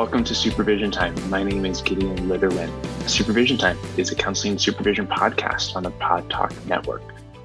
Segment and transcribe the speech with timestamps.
[0.00, 1.14] Welcome to Supervision Time.
[1.28, 2.72] My name is Gideon Litherland.
[3.06, 7.02] Supervision Time is a counseling supervision podcast on the PodTalk Network,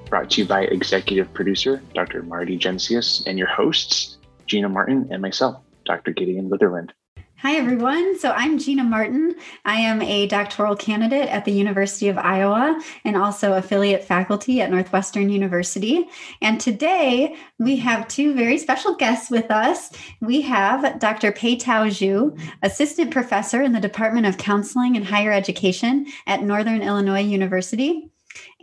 [0.08, 2.22] brought to you by executive producer Dr.
[2.22, 4.16] Marty Jencius and your hosts,
[4.46, 6.12] Gina Martin and myself, Dr.
[6.12, 6.92] Gideon Litherland.
[7.40, 8.18] Hi, everyone.
[8.18, 9.34] So I'm Gina Martin.
[9.62, 14.70] I am a doctoral candidate at the University of Iowa and also affiliate faculty at
[14.70, 16.08] Northwestern University.
[16.40, 19.90] And today we have two very special guests with us.
[20.22, 21.30] We have Dr.
[21.30, 27.20] Peitao Zhu, assistant professor in the Department of Counseling and Higher Education at Northern Illinois
[27.20, 28.10] University.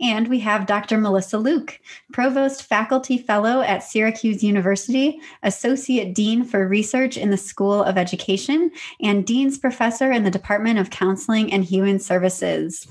[0.00, 0.98] And we have Dr.
[0.98, 1.80] Melissa Luke,
[2.12, 8.70] Provost Faculty Fellow at Syracuse University, Associate Dean for Research in the School of Education,
[9.00, 12.86] and Dean's Professor in the Department of Counseling and Human Services.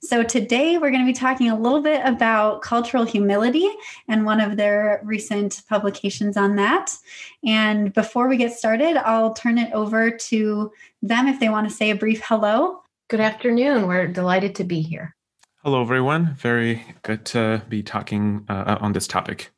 [0.00, 3.68] So, today we're going to be talking a little bit about cultural humility
[4.06, 6.96] and one of their recent publications on that.
[7.44, 11.74] And before we get started, I'll turn it over to them if they want to
[11.74, 12.82] say a brief hello.
[13.08, 13.88] Good afternoon.
[13.88, 15.16] We're delighted to be here.
[15.68, 16.34] Hello, everyone.
[16.36, 19.50] Very good to be talking uh, on this topic.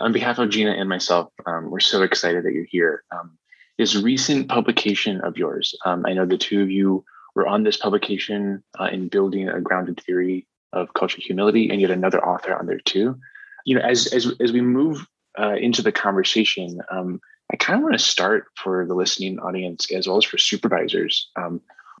[0.00, 3.04] On behalf of Gina and myself, um, we're so excited that you're here.
[3.12, 3.36] Um,
[3.76, 7.76] this recent publication of yours, um, I know the two of you were on this
[7.76, 12.64] publication uh, in building a grounded theory of cultural humility, and yet another author on
[12.64, 13.18] there too.
[13.66, 15.06] You know, as as as we move
[15.38, 17.20] uh, into the conversation, um,
[17.52, 21.28] I kind of want to start for the listening audience as well as for supervisors.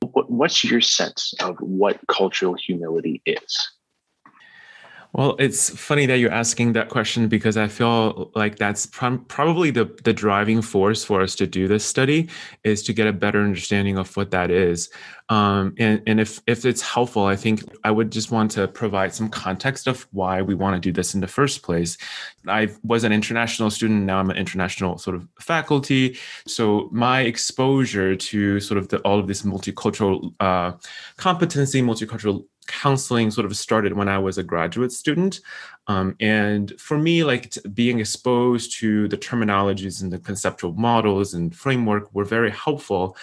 [0.00, 3.70] What, what's your sense of what cultural humility is?
[5.14, 9.70] Well, it's funny that you're asking that question because I feel like that's pr- probably
[9.70, 12.28] the, the driving force for us to do this study
[12.62, 14.90] is to get a better understanding of what that is.
[15.30, 19.14] Um, and and if, if it's helpful, I think I would just want to provide
[19.14, 21.96] some context of why we want to do this in the first place.
[22.46, 26.18] I was an international student, now I'm an international sort of faculty.
[26.46, 30.72] So my exposure to sort of the, all of this multicultural uh,
[31.16, 35.40] competency, multicultural counseling sort of started when I was a graduate student.
[35.88, 41.34] Um, and for me, like t- being exposed to the terminologies and the conceptual models
[41.34, 43.16] and framework were very helpful.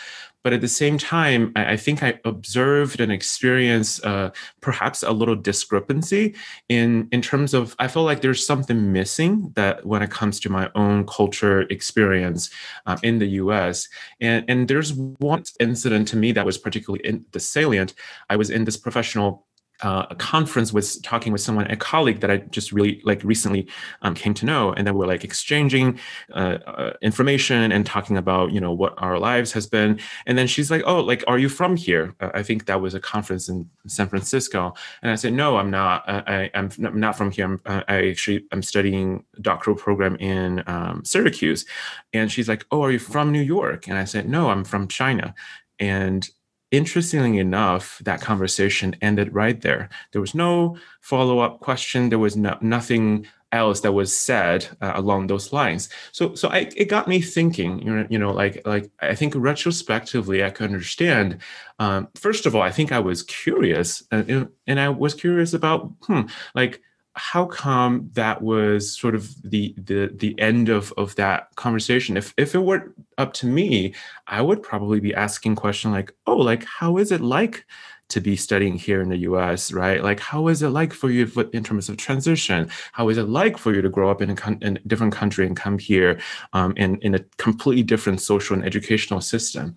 [0.46, 4.30] But at the same time, I, I think I observed and experienced uh,
[4.62, 6.36] perhaps a little discrepancy
[6.70, 10.52] in in terms of I feel like there's something missing that when it comes to
[10.52, 12.52] my own culture experience
[12.86, 13.90] uh, in the U.S.
[14.22, 17.96] And and there's one incident to me that was particularly in the salient.
[18.30, 19.48] I was in this professional
[19.82, 23.68] uh, a conference was talking with someone, a colleague that I just really like recently
[24.02, 26.00] um, came to know, and then we're like exchanging
[26.34, 30.00] uh, uh, information and talking about you know what our lives has been.
[30.26, 32.94] And then she's like, "Oh, like, are you from here?" Uh, I think that was
[32.94, 36.04] a conference in San Francisco, and I said, "No, I'm not.
[36.08, 37.46] I, am not from here.
[37.46, 41.66] I'm, uh, I actually I'm studying doctoral program in um, Syracuse."
[42.14, 44.88] And she's like, "Oh, are you from New York?" And I said, "No, I'm from
[44.88, 45.36] China."
[45.80, 46.30] And
[46.72, 49.90] interestingly enough, that conversation ended right there.
[50.12, 52.10] There was no follow up question.
[52.10, 55.90] There was no, nothing else that was said uh, along those lines.
[56.12, 57.82] So, so I, it got me thinking.
[57.82, 61.38] You know, you know, like, like I think retrospectively, I could understand.
[61.80, 65.92] Um, first of all, I think I was curious, and, and I was curious about,
[66.02, 66.22] hmm,
[66.54, 66.82] like
[67.16, 72.18] how come that was sort of the the the end of of that conversation?
[72.18, 73.94] If if it were up to me
[74.28, 77.66] i would probably be asking question like oh like how is it like
[78.10, 80.04] to be studying here in the us right?
[80.04, 82.70] Like how is it like for you in terms of transition?
[82.92, 85.46] How is it like for you to grow up in a, in a different country
[85.48, 86.20] and come here
[86.54, 89.76] um, in, in a completely different social and educational system?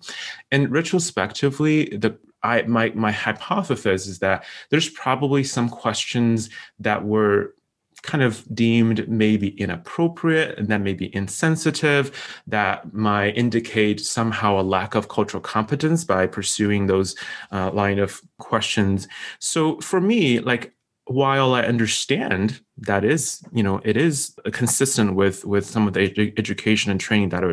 [0.51, 7.53] And retrospectively the I my my hypothesis is that there's probably some questions that were
[8.01, 14.63] kind of deemed maybe inappropriate and that may be insensitive that might indicate somehow a
[14.63, 17.15] lack of cultural competence by pursuing those
[17.51, 19.07] uh, line of questions.
[19.39, 20.73] So for me like
[21.09, 26.33] while i understand that is you know it is consistent with with some of the
[26.37, 27.47] education and training that i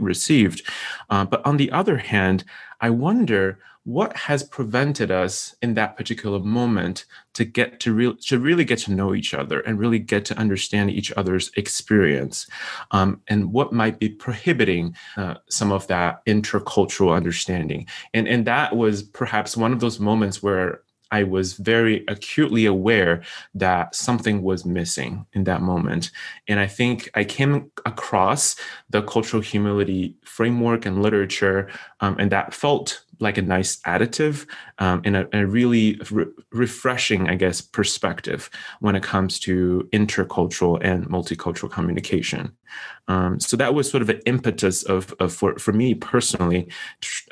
[0.00, 0.62] received
[1.10, 2.44] uh, but on the other hand
[2.80, 3.58] i wonder
[3.90, 7.04] what has prevented us in that particular moment
[7.34, 10.90] to get to to really get to know each other and really get to understand
[10.90, 12.46] each other's experience
[12.92, 18.76] um, and what might be prohibiting uh, some of that intercultural understanding and and that
[18.76, 20.82] was perhaps one of those moments where
[21.12, 23.22] I was very acutely aware
[23.54, 26.12] that something was missing in that moment.
[26.46, 28.54] And I think I came across
[28.90, 34.46] the cultural humility framework and literature, um, and that felt like a nice additive
[34.78, 38.50] um, and, a, a, really re- refreshing, I guess, perspective
[38.80, 42.52] when it comes to intercultural and multicultural communication.
[43.08, 46.68] Um, so that was sort of an impetus of, of for, for me personally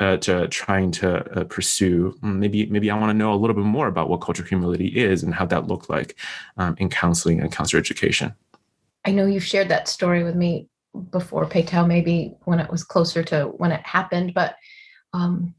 [0.01, 2.11] uh, to trying to uh, pursue.
[2.21, 4.89] Hmm, maybe maybe I want to know a little bit more about what cultural humility
[4.89, 6.17] is and how that looked like
[6.57, 8.35] um, in counseling and counselor education.
[9.05, 10.69] I know you've shared that story with me
[11.11, 14.35] before Tao, maybe when it was closer to when it happened.
[14.35, 14.57] But
[15.13, 15.55] um,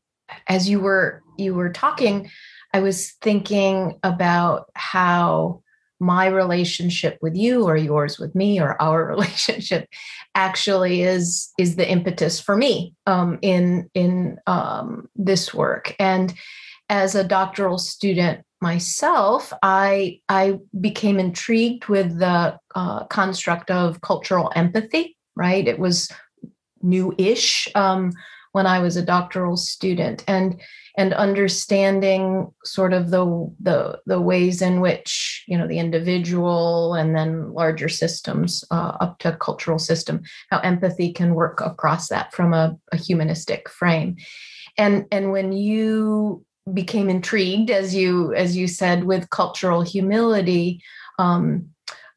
[0.47, 2.29] as you were you were talking,
[2.73, 5.61] I was thinking about how
[6.01, 9.87] my relationship with you or yours with me or our relationship
[10.35, 15.95] actually is is the impetus for me um, in in um, this work.
[15.99, 16.33] And
[16.89, 24.51] as a doctoral student myself i i became intrigued with the uh, construct of cultural
[24.53, 25.67] empathy right?
[25.67, 26.11] It was
[26.81, 28.11] new-ish um,
[28.51, 30.61] when i was a doctoral student and
[30.97, 33.25] and understanding sort of the
[33.61, 39.17] the the ways in which you know the individual and then larger systems uh, up
[39.19, 44.17] to cultural system how empathy can work across that from a, a humanistic frame.
[44.77, 50.81] And and when you became intrigued as you as you said with cultural humility
[51.17, 51.69] um,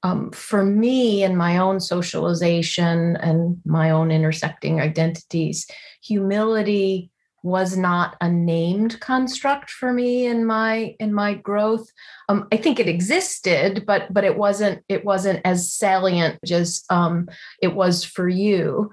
[0.03, 5.67] um, for me in my own socialization and my own intersecting identities
[6.03, 7.11] humility
[7.43, 11.87] was not a named construct for me in my in my growth.
[12.29, 17.29] Um, i think it existed but but it wasn't it wasn't as salient as um,
[17.61, 18.91] it was for you.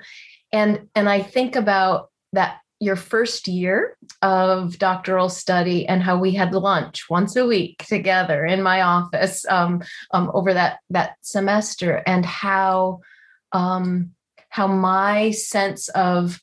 [0.52, 6.32] And and i think about that your first year of doctoral study and how we
[6.32, 9.82] had lunch once a week together in my office um,
[10.12, 13.00] um, over that that semester and how
[13.52, 14.12] um,
[14.50, 16.42] how my sense of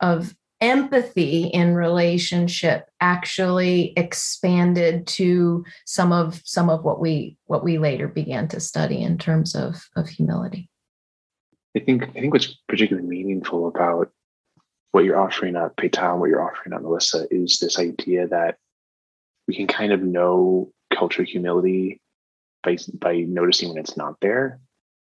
[0.00, 7.78] of empathy in relationship actually expanded to some of some of what we what we
[7.78, 10.68] later began to study in terms of of humility.
[11.76, 14.10] I think i think what's particularly meaningful about
[14.96, 18.56] what you're offering at Tao, what you're offering at Melissa, is this idea that
[19.46, 22.00] we can kind of know cultural humility
[22.64, 24.58] by by noticing when it's not there,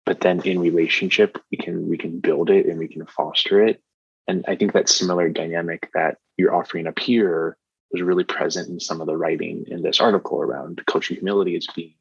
[0.06, 3.82] but then in relationship we can we can build it and we can foster it
[4.28, 7.58] and I think that similar dynamic that you're offering up here
[7.90, 11.66] was really present in some of the writing in this article around cultural humility as
[11.76, 11.94] being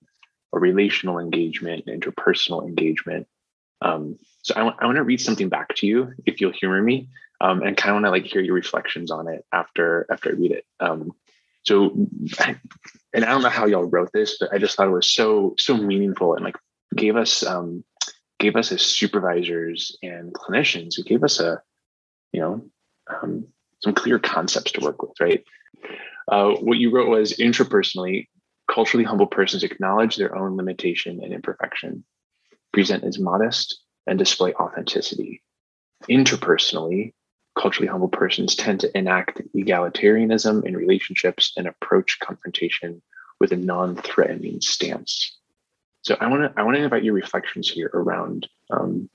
[0.53, 3.27] a relational engagement, interpersonal engagement.
[3.81, 6.81] Um, so I, w- I want to read something back to you, if you'll humor
[6.81, 7.09] me,
[7.41, 10.33] um, and kind of want to like hear your reflections on it after after I
[10.33, 10.65] read it.
[10.79, 11.11] Um,
[11.63, 11.91] so,
[13.13, 15.55] and I don't know how y'all wrote this, but I just thought it was so
[15.57, 16.57] so meaningful and like
[16.95, 17.83] gave us um,
[18.39, 21.61] gave us as supervisors and clinicians, who gave us a
[22.31, 22.61] you know,
[23.09, 23.47] um,
[23.83, 25.44] some clear concepts to work with, right?
[26.31, 28.27] Uh, what you wrote was intrapersonally,
[28.69, 32.03] culturally humble persons acknowledge their own limitation and imperfection,
[32.71, 35.41] present as modest, and display authenticity.
[36.09, 37.13] Interpersonally,
[37.61, 43.01] culturally humble persons tend to enact egalitarianism in relationships and approach confrontation
[43.39, 45.37] with a non-threatening stance.
[46.01, 49.09] So I want to I want to invite your reflections here around um,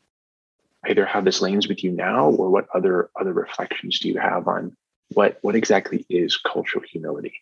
[0.89, 4.47] either how this lands with you now or what other other reflections do you have
[4.47, 4.77] on
[5.15, 7.35] what what exactly is cultural humility?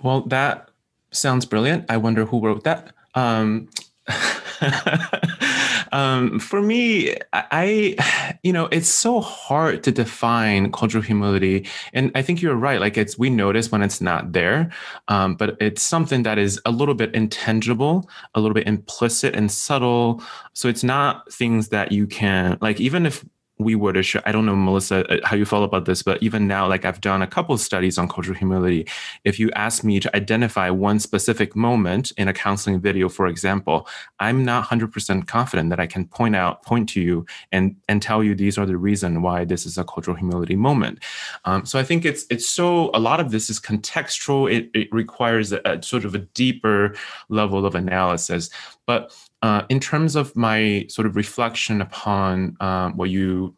[0.00, 0.68] Well that
[1.10, 1.86] sounds brilliant.
[1.88, 2.92] I wonder who wrote that.
[3.16, 3.68] Um,
[5.92, 12.22] um, for me, I, you know, it's so hard to define cultural humility, and I
[12.22, 12.80] think you're right.
[12.80, 14.70] Like it's we notice when it's not there,
[15.08, 19.50] um, but it's something that is a little bit intangible, a little bit implicit and
[19.50, 20.22] subtle.
[20.52, 22.80] So it's not things that you can like.
[22.80, 23.24] Even if
[23.58, 26.46] we to show, I don't know, Melissa, uh, how you feel about this, but even
[26.46, 28.86] now, like I've done a couple studies on cultural humility.
[29.24, 33.88] If you ask me to identify one specific moment in a counseling video, for example,
[34.20, 38.22] I'm not 100% confident that I can point out, point to you and, and tell
[38.22, 41.00] you these are the reason why this is a cultural humility moment.
[41.44, 44.52] Um, so I think it's, it's so, a lot of this is contextual.
[44.52, 46.94] It, it requires a, a sort of a deeper
[47.28, 48.50] level of analysis.
[48.86, 49.12] But
[49.42, 53.54] uh, in terms of my sort of reflection upon um, what you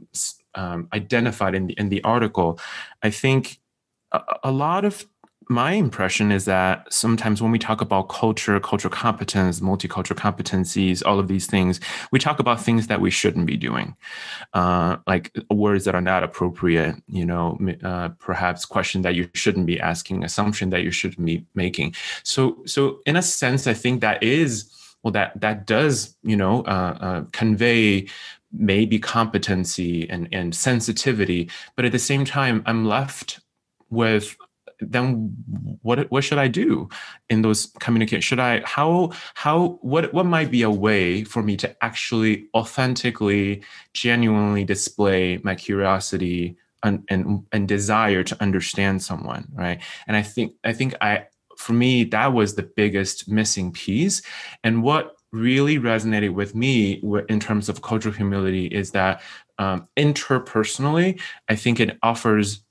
[0.55, 2.59] um, identified in the, in the article,
[3.03, 3.61] I think
[4.13, 5.07] a, a, lot of
[5.49, 11.19] my impression is that sometimes when we talk about culture, cultural competence, multicultural competencies, all
[11.19, 11.81] of these things,
[12.13, 13.97] we talk about things that we shouldn't be doing,
[14.55, 16.95] uh, like words that are not appropriate.
[17.09, 21.45] You know, uh, perhaps question that you shouldn't be asking, assumption that you shouldn't be
[21.55, 21.95] making.
[22.23, 24.71] So, so in a sense, I think that is
[25.03, 28.07] well that that does you know uh, uh, convey
[28.53, 33.41] maybe competency and, and sensitivity but at the same time i'm left
[33.91, 34.37] with
[34.81, 35.35] then
[35.83, 36.89] what what should I do
[37.29, 38.23] in those communication?
[38.23, 43.63] Should I how how what what might be a way for me to actually authentically,
[43.93, 49.81] genuinely display my curiosity and and, and desire to understand someone, right?
[50.07, 51.27] And I think I think I
[51.61, 54.23] for me that was the biggest missing piece,
[54.65, 59.23] and what really resonated with me in terms of cultural humility is that
[59.59, 62.63] um, interpersonally, I think it offers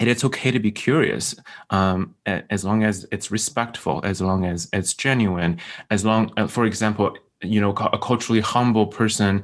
[0.00, 1.36] and it's okay to be curious
[1.70, 5.58] um, as long as it's respectful as long as it's genuine
[5.90, 9.42] as long uh, for example you know a culturally humble person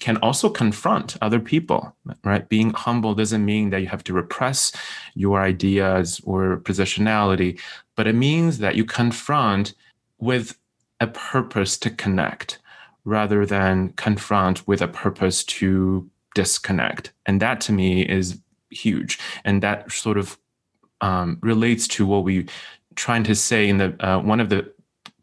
[0.00, 2.48] can also confront other people right?
[2.48, 4.72] Being humble doesn't mean that you have to repress
[5.14, 7.60] your ideas or positionality
[7.96, 9.74] but it means that you confront
[10.18, 10.56] with
[11.00, 12.58] a purpose to connect
[13.04, 17.12] rather than confront with a purpose to disconnect.
[17.26, 18.38] And that to me is
[18.70, 20.38] huge, and that sort of
[21.00, 22.46] um, relates to what we
[22.94, 24.72] trying to say in the uh, one of the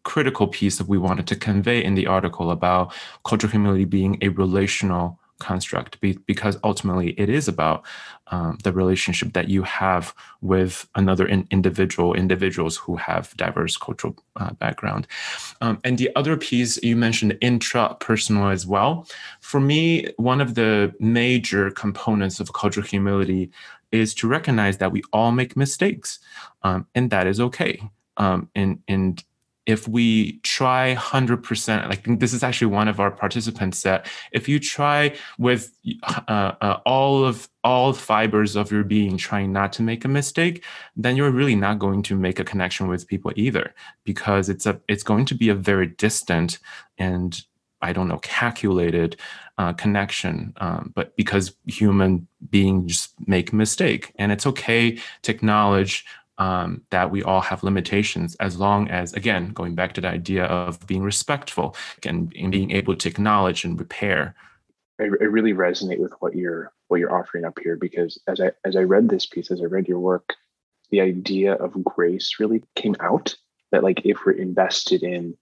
[0.07, 2.93] critical piece that we wanted to convey in the article about
[3.25, 7.85] cultural humility being a relational construct because ultimately it is about
[8.27, 14.15] um, the relationship that you have with another in individual individuals who have diverse cultural
[14.37, 15.07] uh, background.
[15.59, 19.05] Um, and the other piece you mentioned intrapersonal as well.
[19.41, 23.51] For me one of the major components of cultural humility
[23.91, 26.19] is to recognize that we all make mistakes
[26.63, 27.73] um, and that is okay.
[28.15, 29.23] Um, and and
[29.67, 34.59] if we try 100% like this is actually one of our participants that if you
[34.59, 35.77] try with
[36.27, 40.63] uh, uh, all of all fibers of your being trying not to make a mistake
[40.95, 44.79] then you're really not going to make a connection with people either because it's a
[44.87, 46.59] it's going to be a very distant
[46.97, 47.41] and
[47.81, 49.17] i don't know calculated
[49.57, 56.05] uh, connection um, but because human beings make mistake and it's okay to acknowledge
[56.37, 60.45] um, that we all have limitations as long as again going back to the idea
[60.45, 64.35] of being respectful and, and being able to acknowledge and repair.
[64.99, 68.51] I, I, really resonate with what you're what you're offering up here because as i
[68.65, 70.33] as i read this piece as i read your work
[70.89, 73.35] the idea of grace really came out
[73.71, 75.35] that like if we're invested in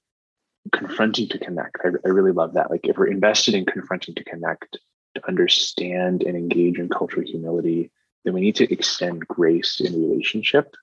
[0.73, 2.71] confronting to connect I, I really love that.
[2.71, 4.77] Like if we're invested in confronting to connect
[5.13, 7.91] to understand and engage in cultural humility
[8.23, 10.75] then we need to extend grace in relationship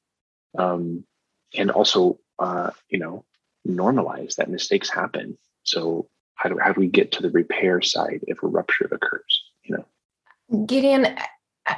[0.58, 1.04] um,
[1.54, 3.24] and also uh, you know
[3.66, 5.38] normalize that mistakes happen.
[5.62, 9.42] So how do, how do we get to the repair side if a rupture occurs
[9.64, 10.66] you know?
[10.66, 11.16] Gideon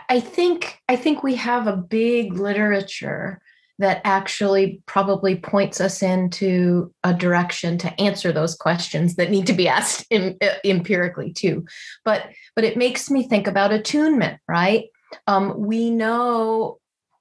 [0.08, 3.40] i think i think we have a big literature
[3.78, 9.52] that actually probably points us into a direction to answer those questions that need to
[9.52, 10.30] be asked uh,
[10.64, 11.64] empirically too.
[12.04, 14.84] But but it makes me think about attunement right?
[15.26, 16.78] Um, we know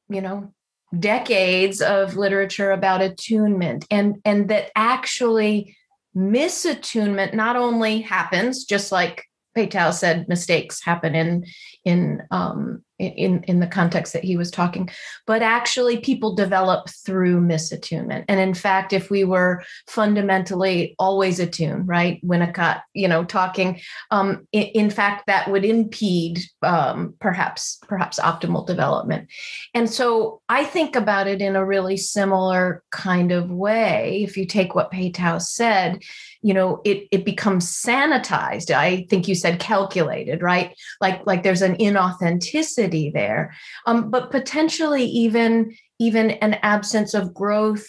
[0.09, 0.53] you know
[0.99, 5.75] decades of literature about attunement and and that actually
[6.15, 9.25] misattunement not only happens just like
[9.57, 11.45] Peitao said mistakes happen in
[11.83, 14.89] in um, in in the context that he was talking,
[15.25, 18.25] but actually people develop through misattunement.
[18.27, 23.79] And in fact, if we were fundamentally always attuned, right, Winnicott, you know, talking,
[24.11, 29.27] um, in, in, fact, that would impede um, perhaps perhaps optimal development.
[29.73, 34.23] And so I think about it in a really similar kind of way.
[34.23, 35.99] If you take what Peitao said
[36.43, 41.61] you know it it becomes sanitized i think you said calculated right like like there's
[41.61, 43.53] an inauthenticity there.
[43.85, 47.87] Um, but potentially even even an absence of growth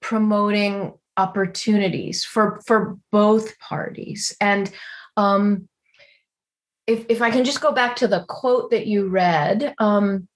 [0.00, 4.34] promoting opportunities for for both parties.
[4.40, 4.72] And
[5.16, 5.68] um
[6.86, 10.28] if if i can just go back to the quote that you read um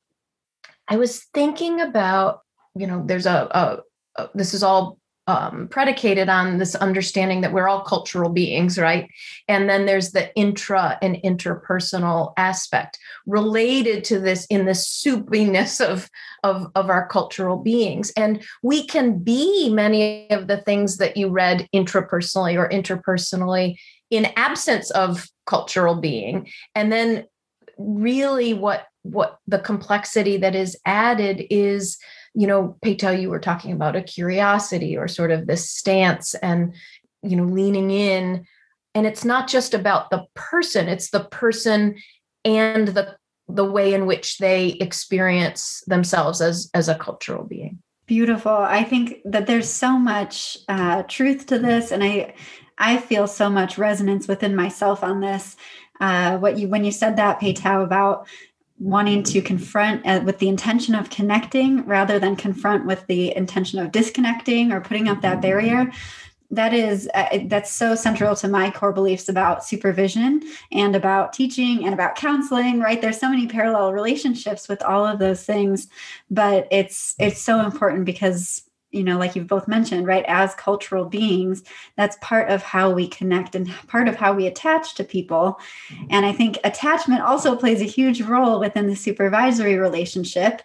[0.89, 2.41] i was thinking about
[2.75, 7.53] you know there's a, a, a this is all um, predicated on this understanding that
[7.53, 9.11] we're all cultural beings, right?
[9.49, 16.09] And then there's the intra and interpersonal aspect related to this in the soupiness of,
[16.45, 18.13] of, of our cultural beings.
[18.17, 23.77] And we can be many of the things that you read intrapersonally or interpersonally
[24.11, 26.49] in absence of cultural being.
[26.75, 27.27] And then
[27.79, 31.97] really what what the complexity that is added is
[32.37, 36.75] you know, Peitao, you were talking about a curiosity or sort of this stance and,
[37.23, 38.47] you know, leaning in.
[38.95, 41.97] And it's not just about the person, it's the person
[42.45, 43.17] and the
[43.49, 47.79] the way in which they experience themselves as as a cultural being.
[48.07, 48.53] Beautiful.
[48.53, 52.35] I think that there's so much uh, truth to this, and I
[52.77, 55.57] I feel so much resonance within myself on this.
[56.01, 58.29] Uh, what you when you said that, Peitao, about
[58.79, 63.79] wanting to confront uh, with the intention of connecting rather than confront with the intention
[63.79, 65.91] of disconnecting or putting up that barrier.
[66.51, 71.85] That is uh, that's so central to my core beliefs about supervision and about teaching
[71.85, 73.01] and about counseling right?
[73.01, 75.89] There's so many parallel relationships with all of those things
[76.31, 81.05] but it's it's so important because you know like you've both mentioned right as cultural
[81.05, 81.63] beings
[81.97, 86.07] that's part of how we connect and part of how we attach to people mm-hmm.
[86.11, 90.63] and i think attachment also plays a huge role within the supervisory relationship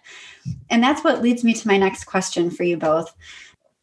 [0.70, 3.14] and that's what leads me to my next question for you both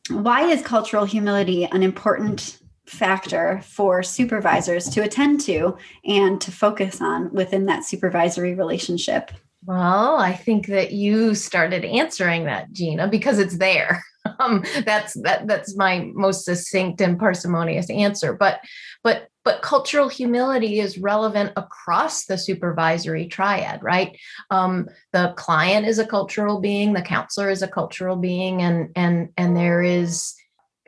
[0.10, 7.02] why is cultural humility an important factor for supervisors to attend to and to focus
[7.02, 9.32] on within that supervisory relationship?
[9.66, 14.04] Well, I think that you started answering that, Gina, because it's there.
[14.40, 18.34] Um, that's that that's my most succinct and parsimonious answer.
[18.34, 18.62] But
[19.04, 24.18] but but cultural humility is relevant across the supervisory triad right
[24.52, 29.30] um, the client is a cultural being the counselor is a cultural being and and
[29.38, 30.36] and there is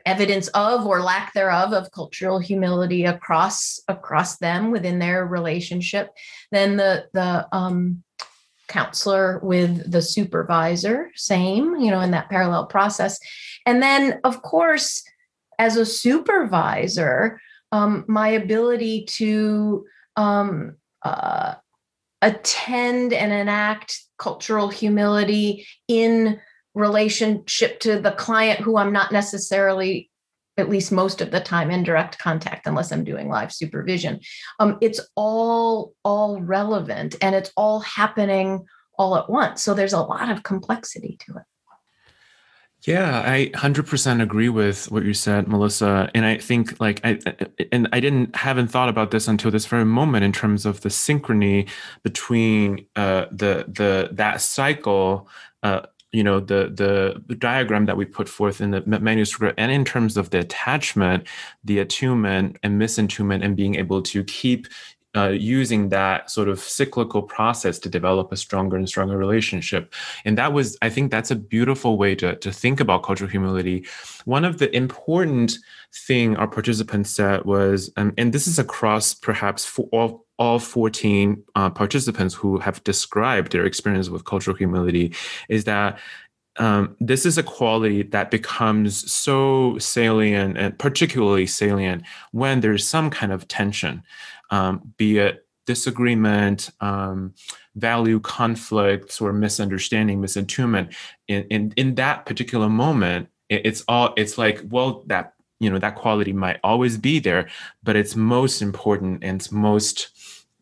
[0.04, 6.10] evidence of or lack thereof of cultural humility across across them within their relationship
[6.50, 8.02] then the the um,
[8.68, 13.18] counselor with the supervisor same you know in that parallel process.
[13.66, 15.02] And then of course
[15.58, 17.40] as a supervisor
[17.72, 19.84] um, my ability to
[20.16, 21.54] um, uh,
[22.20, 26.38] attend and enact cultural humility in
[26.74, 30.10] relationship to the client who I'm not necessarily
[30.58, 34.20] at least most of the time in direct contact unless i'm doing live supervision.
[34.60, 38.66] Um, it's all all relevant and it's all happening
[38.98, 39.62] all at once.
[39.62, 41.42] So there's a lot of complexity to it.
[42.84, 46.10] Yeah, I 100% agree with what you said, Melissa.
[46.16, 47.16] And I think like I
[47.70, 50.88] and I didn't haven't thought about this until this very moment in terms of the
[50.88, 51.68] synchrony
[52.02, 55.28] between uh, the the that cycle
[55.62, 56.70] uh, you know the
[57.26, 61.26] the diagram that we put forth in the manuscript and in terms of the attachment
[61.64, 64.68] the attunement and misattunement and being able to keep
[65.14, 69.92] uh, using that sort of cyclical process to develop a stronger and stronger relationship.
[70.24, 73.86] And that was, I think that's a beautiful way to, to think about cultural humility.
[74.24, 75.58] One of the important
[75.94, 81.42] thing our participants said was, um, and this is across perhaps for all, all 14
[81.54, 85.14] uh, participants who have described their experience with cultural humility,
[85.48, 85.98] is that
[86.58, 92.02] um, this is a quality that becomes so salient and particularly salient
[92.32, 94.02] when there's some kind of tension
[94.50, 97.34] um, be it disagreement, um,
[97.76, 100.94] value conflicts, or misunderstanding, misattunement.
[101.28, 105.78] In, in in that particular moment, it, it's all it's like well that you know
[105.78, 107.48] that quality might always be there,
[107.82, 110.10] but it's most important and it's most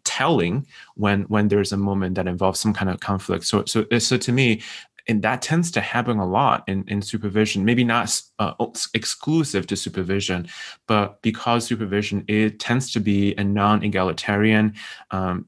[0.04, 3.44] telling when when there's a moment that involves some kind of conflict.
[3.44, 4.62] So so so to me
[5.08, 8.52] and that tends to happen a lot in, in supervision maybe not uh,
[8.94, 10.46] exclusive to supervision
[10.86, 14.74] but because supervision it tends to be a non-egalitarian
[15.10, 15.46] um,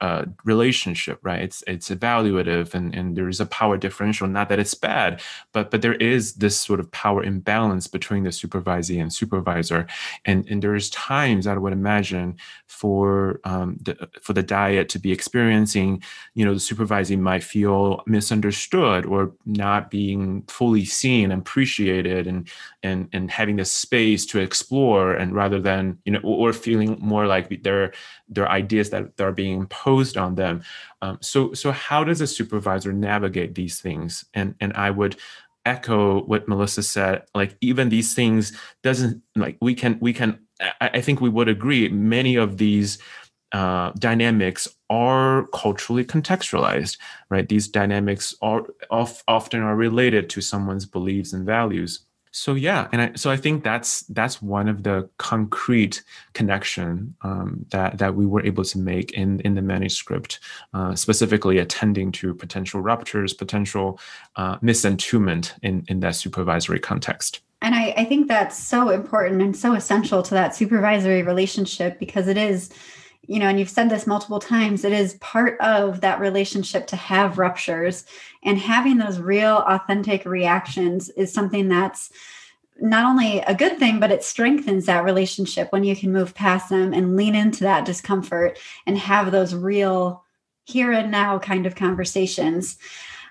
[0.00, 1.42] uh, relationship, right?
[1.42, 4.26] It's it's evaluative and, and there is a power differential.
[4.26, 8.30] Not that it's bad, but but there is this sort of power imbalance between the
[8.30, 9.86] supervisee and supervisor.
[10.24, 15.12] And and there's times I would imagine for um, the, for the dyad to be
[15.12, 16.02] experiencing,
[16.34, 22.48] you know, the supervisee might feel misunderstood or not being fully seen and appreciated and
[22.84, 27.26] and and having the space to explore and rather than you know or feeling more
[27.26, 27.92] like their
[28.28, 30.62] their ideas that, that are being imposed on them.
[31.02, 34.24] Um, so so how does a supervisor navigate these things?
[34.34, 35.16] And and i would
[35.66, 40.90] echo what melissa said like even these things doesn't like we can we can i,
[40.92, 42.98] I think we would agree many of these
[43.54, 46.98] uh, dynamics are culturally contextualized,
[47.30, 47.48] right?
[47.48, 53.00] These dynamics are of, often are related to someone's beliefs and values so yeah and
[53.00, 58.26] I, so i think that's that's one of the concrete connection um, that that we
[58.26, 60.40] were able to make in in the manuscript
[60.74, 64.00] uh, specifically attending to potential ruptures potential
[64.34, 67.40] uh, misattunement in in that supervisory context.
[67.62, 72.26] And I, I think that's so important and so essential to that supervisory relationship because
[72.26, 72.70] it is
[73.26, 76.96] you know, and you've said this multiple times, it is part of that relationship to
[76.96, 78.04] have ruptures
[78.42, 82.10] and having those real authentic reactions is something that's
[82.80, 86.68] not only a good thing, but it strengthens that relationship when you can move past
[86.68, 90.24] them and lean into that discomfort and have those real
[90.64, 92.78] here and now kind of conversations.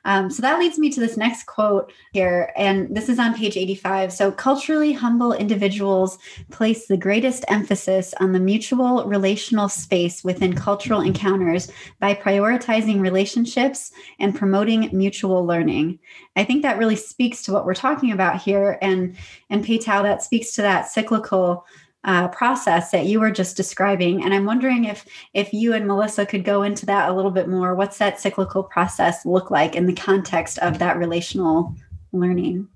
[0.05, 3.55] Um, so that leads me to this next quote here, and this is on page
[3.55, 4.11] 85.
[4.11, 6.17] So, culturally humble individuals
[6.51, 13.91] place the greatest emphasis on the mutual relational space within cultural encounters by prioritizing relationships
[14.19, 15.99] and promoting mutual learning.
[16.35, 19.15] I think that really speaks to what we're talking about here, and
[19.49, 21.65] and Peitao that speaks to that cyclical
[22.03, 24.23] uh, process that you were just describing.
[24.23, 27.47] And i'm wondering if if you and melissa could go into that a little bit
[27.47, 27.75] more.
[27.75, 31.75] What's that cyclical process look like in the context of that relational
[32.11, 32.67] learning?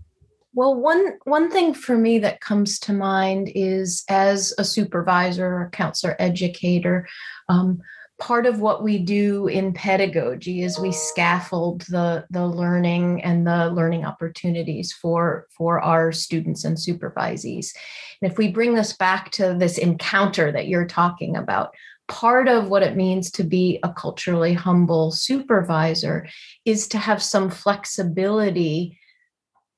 [0.54, 5.70] Well one one thing for me that comes to mind is as a supervisor or
[5.72, 7.08] counselor educator
[7.50, 7.82] um,
[8.20, 13.70] part of what we do in pedagogy is we scaffold the the learning and the
[13.70, 17.76] learning opportunities for for our students and supervisees.
[18.22, 21.74] And if we bring this back to this encounter that you're talking about
[22.08, 26.28] part of what it means to be a culturally humble supervisor
[26.66, 28.98] is to have some flexibility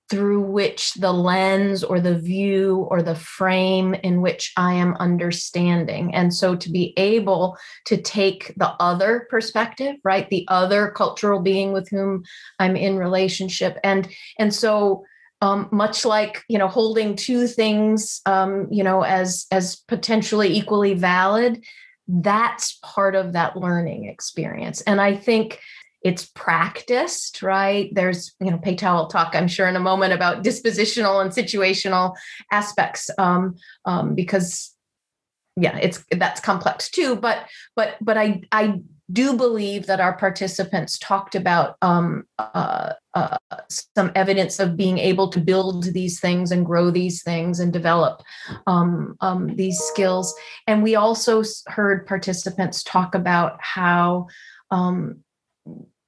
[0.10, 6.14] through which the lens or the view or the frame in which I am understanding.
[6.16, 10.30] And so to be able to take the other perspective, right?
[10.30, 12.24] The other cultural being with whom
[12.60, 13.78] I'm in relationship.
[13.84, 15.04] And and so
[15.42, 20.94] um, much like you know holding two things um, you know as as potentially equally
[20.94, 21.64] valid
[22.08, 25.60] that's part of that learning experience and i think
[26.02, 27.90] it's practiced, right?
[27.94, 32.16] There's, you know, Peitao will talk, I'm sure, in a moment about dispositional and situational
[32.52, 34.76] aspects, um, um, because
[35.56, 37.16] yeah, it's that's complex too.
[37.16, 38.80] But but but I I
[39.12, 43.38] do believe that our participants talked about um, uh, uh,
[43.70, 48.22] some evidence of being able to build these things and grow these things and develop
[48.68, 50.34] um, um, these skills.
[50.68, 54.28] And we also heard participants talk about how
[54.70, 55.24] um,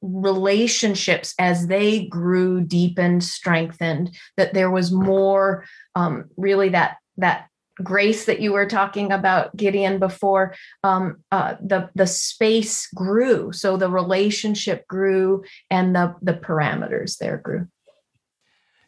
[0.02, 5.64] relationships as they grew deepened strengthened that there was more
[5.96, 7.48] um, really that that
[7.84, 13.52] grace that you were talking about gideon before um, uh, the the space grew.
[13.52, 17.68] So the relationship grew and the the parameters there grew.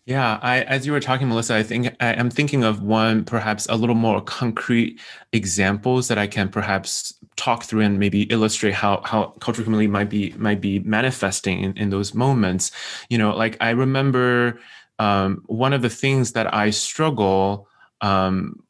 [0.06, 3.68] Yeah, I, as you were talking, Melissa, I think I am thinking of one perhaps
[3.68, 5.00] a little more concrete
[5.32, 10.10] examples that I can perhaps talk through and maybe illustrate how how cultural humility might
[10.10, 12.72] be might be manifesting in, in those moments.
[13.10, 14.60] You know, like I remember
[15.00, 17.68] um, one of the things that I struggle
[18.02, 18.63] um,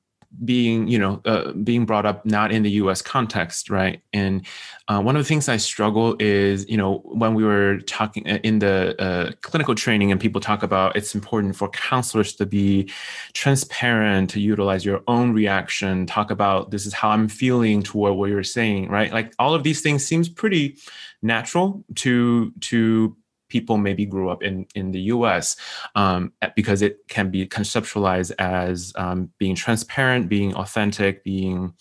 [0.44, 4.02] being you know uh, being brought up not in the us context right?
[4.14, 4.46] And
[4.88, 8.40] uh, one of the things i struggle is you know when we were talking uh,
[8.44, 12.90] in the uh, clinical training and people talk about it's important for counselors to be
[13.34, 18.30] transparent to utilize your own reaction talk about this is how i'm feeling toward what
[18.30, 19.12] you're saying right?
[19.12, 20.78] Like all of these things seems pretty
[21.22, 23.16] natural to to
[23.54, 25.56] people maybe grew up in in the U.S.
[25.96, 31.74] Um, because it can be conceptualized as um, being transparent, being authentic, being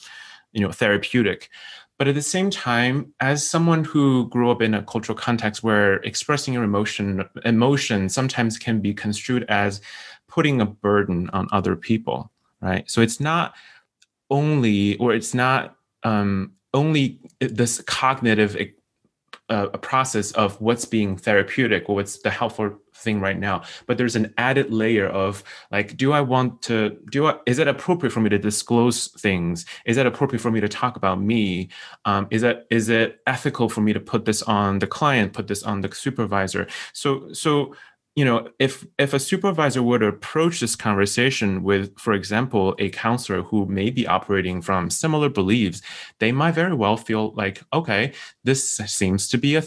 [0.53, 1.49] you know therapeutic.
[1.99, 5.95] But at the same time, as someone who grew up in a cultural context where
[6.11, 9.81] expressing your emotion emotion sometimes can be construed as
[10.29, 12.31] putting a burden on other people,
[12.61, 12.85] right?
[12.91, 13.55] So it's not
[14.31, 18.57] only, or it's not um, only this cognitive
[19.53, 23.63] a, process of what's being therapeutic or what's the helpful thing right now.
[23.87, 27.69] But there's an added layer of like do i want to do I, is it
[27.69, 29.67] appropriate for me to disclose things?
[29.85, 31.69] Is it appropriate for me to talk about me?
[32.05, 35.49] Um, is that is it ethical for me to put this on the client put
[35.49, 36.67] this on the supervisor?
[36.93, 37.75] So so
[38.15, 42.91] you know if if a supervisor were to approach this conversation with for example a
[42.91, 45.81] counselor who may be operating from similar beliefs
[46.19, 48.13] they might very well feel like okay
[48.45, 49.63] this seems to be a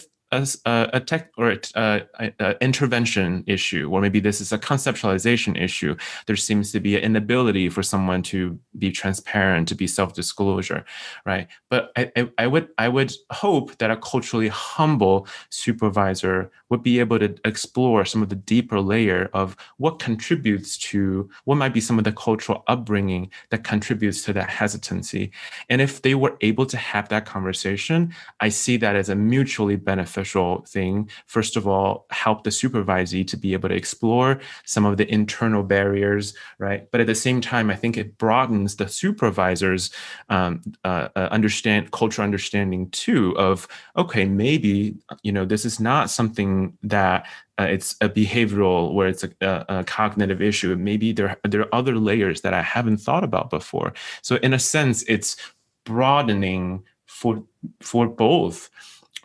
[0.65, 5.59] a, a tech or a, a, a, intervention issue, or maybe this is a conceptualization
[5.61, 5.95] issue.
[6.25, 10.85] There seems to be an inability for someone to be transparent, to be self-disclosure,
[11.25, 11.47] right?
[11.69, 16.99] But I, I, I would I would hope that a culturally humble supervisor would be
[16.99, 21.81] able to explore some of the deeper layer of what contributes to what might be
[21.81, 25.31] some of the cultural upbringing that contributes to that hesitancy.
[25.69, 29.75] And if they were able to have that conversation, I see that as a mutually
[29.75, 31.09] beneficial thing.
[31.25, 35.63] First of all, help the supervisee to be able to explore some of the internal
[35.63, 36.89] barriers, right?
[36.91, 39.91] But at the same time, I think it broadens the supervisor's
[40.29, 46.09] um, uh, uh, understand cultural understanding too of okay, maybe you know this is not
[46.09, 47.25] something that
[47.59, 51.75] uh, it's a behavioral where it's a, a, a, cognitive issue maybe there there are
[51.75, 53.93] other layers that i haven't thought about before.
[54.21, 55.37] So in a sense it's
[55.85, 57.43] broadening for
[57.81, 58.69] for both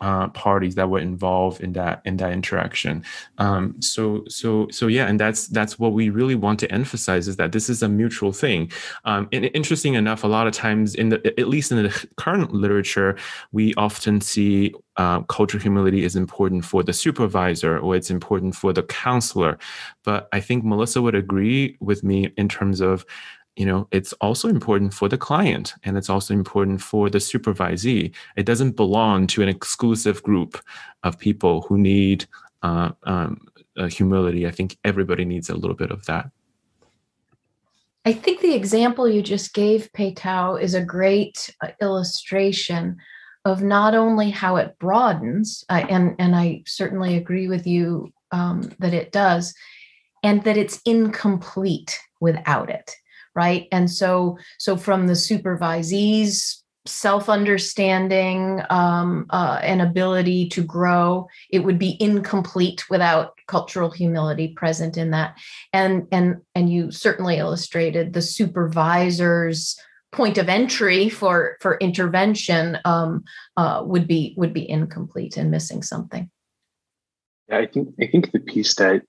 [0.01, 3.03] uh, parties that were involved in that in that interaction.
[3.37, 7.37] Um, so so so yeah, and that's that's what we really want to emphasize is
[7.37, 8.71] that this is a mutual thing.
[9.05, 12.53] Um, and interesting enough, a lot of times in the at least in the current
[12.53, 13.15] literature,
[13.51, 18.73] we often see uh, cultural humility is important for the supervisor or it's important for
[18.73, 19.57] the counselor.
[20.03, 23.05] But I think Melissa would agree with me in terms of
[23.55, 28.13] you know it's also important for the client and it's also important for the supervisee.
[28.35, 30.59] It doesn't belong to an exclusive group
[31.03, 32.25] of people who need
[32.63, 34.47] uh, um, uh, humility.
[34.47, 36.29] I think everybody needs a little bit of that.
[38.03, 42.97] I think the example you just gave Peitao is a great uh, illustration
[43.45, 48.71] of not only how it broadens uh, and and i certainly agree with you um,
[48.79, 49.53] that it does
[50.23, 52.95] and that it's incomplete without it
[53.35, 53.67] right?
[53.71, 61.59] And so so from the supervisees self understanding um, uh, and ability to grow it
[61.59, 65.37] would be incomplete without cultural humility present in that.
[65.73, 69.79] And and and you certainly illustrated the supervisor's
[70.11, 73.23] point of entry for for intervention um,
[73.57, 76.29] uh, would be would be incomplete and missing something.
[77.49, 79.03] Yeah i think i think the piece that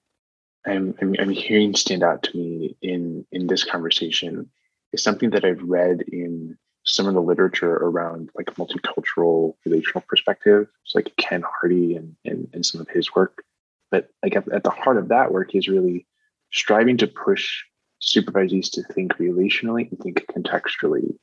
[0.66, 4.48] I'm, I'm, I'm hearing stand out to me in in this conversation
[4.92, 10.68] is something that I've read in some of the literature around like multicultural relational perspective.
[10.84, 13.44] It's like Ken Hardy and, and, and some of his work.
[13.90, 16.06] But like at, at the heart of that work is really
[16.52, 17.62] striving to push
[18.02, 21.16] supervisees to think relationally and think contextually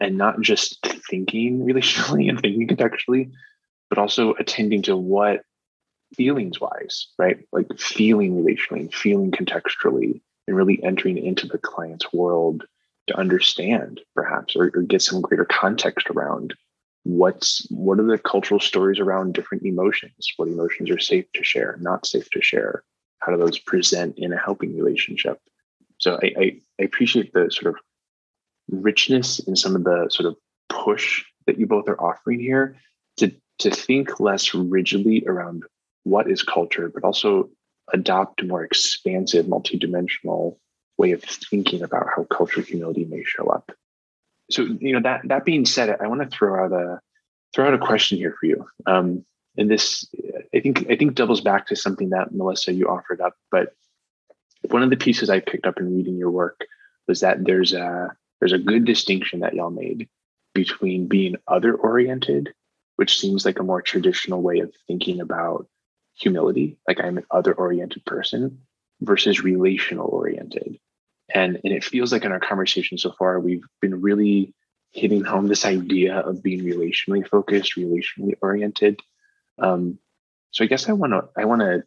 [0.00, 3.30] and not just thinking relationally and thinking contextually,
[3.88, 5.42] but also attending to what
[6.14, 7.38] feelings wise, right?
[7.52, 12.64] Like feeling relationally feeling contextually and really entering into the client's world
[13.08, 16.54] to understand perhaps or, or get some greater context around
[17.04, 20.32] what's what are the cultural stories around different emotions?
[20.36, 22.82] What emotions are safe to share not safe to share?
[23.20, 25.40] How do those present in a helping relationship?
[25.98, 27.80] So I, I, I appreciate the sort of
[28.70, 30.36] richness in some of the sort of
[30.68, 32.76] push that you both are offering here.
[33.18, 35.64] To to think less rigidly around
[36.08, 37.50] what is culture, but also
[37.92, 40.56] adopt a more expansive, multidimensional
[40.98, 43.70] way of thinking about how cultural humility may show up.
[44.50, 47.00] So, you know, that that being said, I want to throw out a
[47.54, 48.66] throw out a question here for you.
[48.86, 49.24] Um,
[49.56, 50.06] and this,
[50.54, 53.34] I think, I think doubles back to something that Melissa you offered up.
[53.50, 53.74] But
[54.70, 56.60] one of the pieces I picked up in reading your work
[57.06, 60.08] was that there's a there's a good distinction that y'all made
[60.54, 62.52] between being other oriented,
[62.96, 65.66] which seems like a more traditional way of thinking about
[66.18, 68.60] humility, like I'm an other oriented person,
[69.00, 70.78] versus relational oriented.
[71.32, 74.54] And, and it feels like in our conversation so far, we've been really
[74.92, 79.00] hitting home this idea of being relationally focused, relationally oriented.
[79.58, 79.98] Um,
[80.50, 81.84] so I guess I want to I want to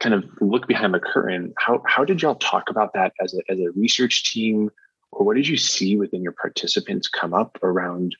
[0.00, 1.54] kind of look behind the curtain.
[1.56, 4.70] How how did y'all talk about that as a as a research team,
[5.12, 8.16] or what did you see within your participants come up around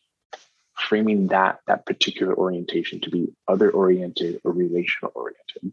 [0.76, 5.72] framing that that particular orientation to be other oriented or relational oriented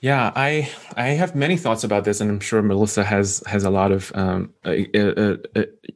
[0.00, 3.70] yeah i i have many thoughts about this and i'm sure melissa has has a
[3.70, 4.52] lot of um,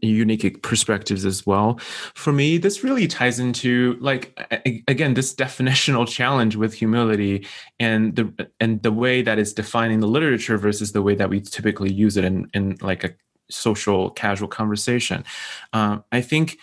[0.02, 1.78] unique perspectives as well.
[2.14, 4.38] For me this really ties into like
[4.88, 7.46] again this definitional challenge with humility
[7.78, 11.40] and the and the way that it's defining the literature versus the way that we
[11.40, 13.14] typically use it in in like a
[13.50, 15.24] social casual conversation.
[15.72, 16.58] Um, i think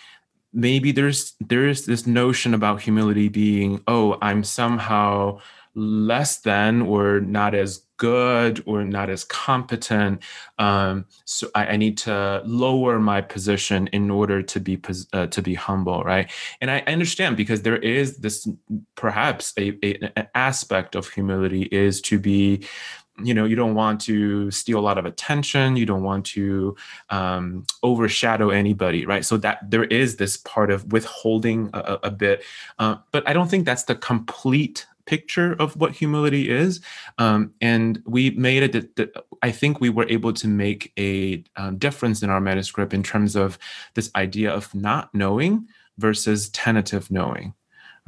[0.52, 5.38] maybe there's there's this notion about humility being oh i'm somehow
[5.74, 10.22] less than or not as good or not as competent
[10.58, 14.80] um, so I, I, need to lower my position in order to be
[15.12, 16.30] uh, to be humble right?
[16.60, 18.48] And I understand because there is this
[18.94, 22.64] perhaps a, a, an aspect of humility is to be
[23.22, 26.76] you know you don't want to steal a lot of attention you don't want to
[27.10, 29.24] um, overshadow anybody right?
[29.24, 32.42] So that there is this part of withholding a, a bit
[32.78, 36.80] uh, but i don't think that's the complete picture of what humility is
[37.16, 42.22] um, and we made it i think we were able to make a um, difference
[42.22, 43.58] in our manuscript in terms of
[43.94, 47.54] this idea of not knowing versus tentative knowing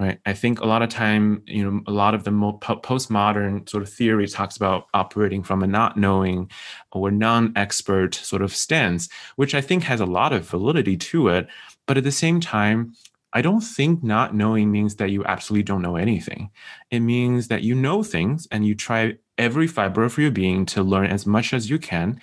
[0.00, 3.82] right i think a lot of time you know a lot of the postmodern sort
[3.82, 6.50] of theory talks about operating from a not knowing
[6.92, 11.46] or non-expert sort of stance which i think has a lot of validity to it
[11.86, 12.92] but at the same time
[13.32, 16.50] I don't think not knowing means that you absolutely don't know anything.
[16.90, 20.82] It means that you know things and you try every fiber of your being to
[20.82, 22.20] learn as much as you can.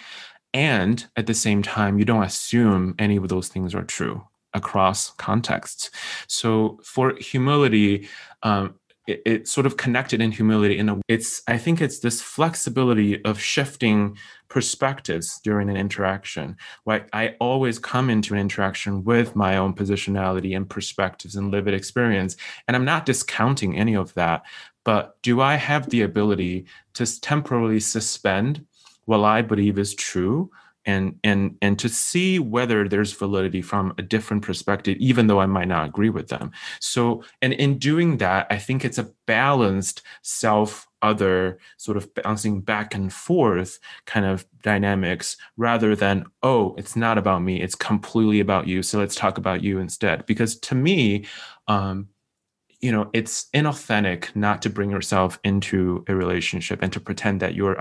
[0.53, 4.27] And at the same time, you don't assume any of those things are true
[4.57, 5.89] across contexts.
[6.27, 8.09] So for humility,
[8.43, 8.75] um,
[9.07, 13.23] it, it's sort of connected in humility in a it's i think it's this flexibility
[13.23, 14.17] of shifting
[14.49, 20.55] perspectives during an interaction right i always come into an interaction with my own positionality
[20.55, 22.35] and perspectives and lived experience
[22.67, 24.43] and i'm not discounting any of that
[24.83, 28.65] but do i have the ability to temporarily suspend
[29.05, 30.51] what i believe is true
[30.87, 35.45] and and and to see whether there's validity from a different perspective even though i
[35.45, 36.51] might not agree with them.
[36.79, 42.59] So and in doing that i think it's a balanced self other sort of bouncing
[42.59, 48.39] back and forth kind of dynamics rather than oh it's not about me it's completely
[48.39, 50.25] about you so let's talk about you instead.
[50.25, 51.25] Because to me
[51.67, 52.07] um
[52.79, 57.55] you know it's inauthentic not to bring yourself into a relationship and to pretend that
[57.55, 57.77] you're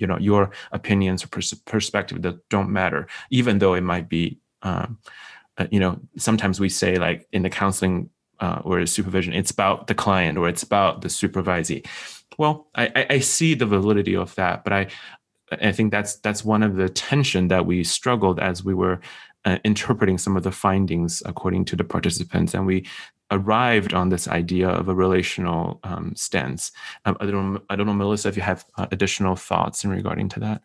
[0.00, 4.38] you know your opinions or pers- perspective that don't matter even though it might be
[4.62, 4.98] um,
[5.58, 8.10] uh, you know sometimes we say like in the counseling
[8.40, 11.86] uh, or supervision it's about the client or it's about the supervisee.
[12.38, 14.86] Well I, I see the validity of that but i
[15.60, 19.00] i think that's that's one of the tension that we struggled as we were
[19.44, 22.86] uh, interpreting some of the findings according to the participants and we
[23.30, 26.72] arrived on this idea of a relational um, stance.
[27.04, 29.90] Um, I don't know, I don't know, Melissa, if you have uh, additional thoughts in
[29.90, 30.62] regarding to that.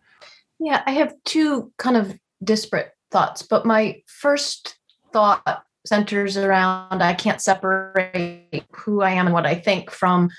[0.59, 4.77] Yeah, I have two kind of disparate thoughts, but my first
[5.11, 10.29] thought centers around I can't separate who I am and what I think from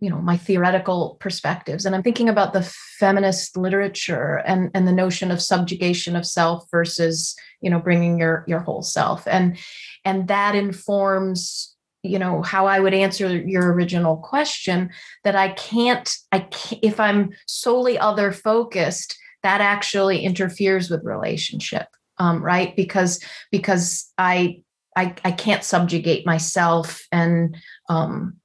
[0.00, 1.86] you know my theoretical perspectives.
[1.86, 2.62] And i'm thinking about the
[2.98, 8.44] feminist literature and and the notion of subjugation of self versus you know bringing your
[8.46, 9.26] your whole self.
[9.26, 9.58] And
[10.04, 14.88] and that informs you know how i would answer your original question
[15.22, 21.86] that i can't i can't, if i'm solely other focused that actually interferes with relationship
[22.20, 22.76] um, right?
[22.76, 24.62] Because because I,
[24.96, 27.56] I i can't subjugate myself and
[27.88, 28.36] um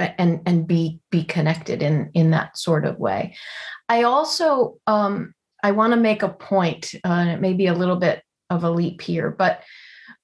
[0.00, 3.36] and and be be connected in in that sort of way.
[3.88, 7.96] I also um i want to make a point uh, it may be a little
[7.96, 9.62] bit of a leap here but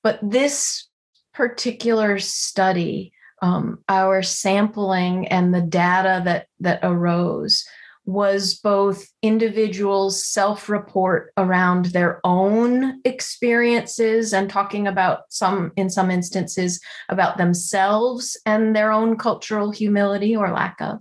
[0.02, 0.88] but this
[1.36, 3.12] particular study,
[3.42, 7.64] um, our sampling and the data that that arose
[8.06, 16.80] was both individuals self-report around their own experiences and talking about some in some instances
[17.08, 21.00] about themselves and their own cultural humility or lack of